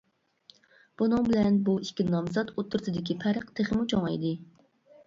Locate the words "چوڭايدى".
3.95-4.35